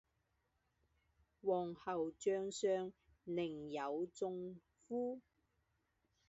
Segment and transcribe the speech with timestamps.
[1.41, 2.91] 王侯将相，
[3.23, 5.21] 宁有种乎